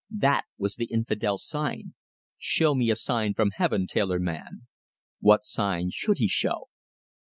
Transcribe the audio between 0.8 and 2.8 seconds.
infidel's sign. "Show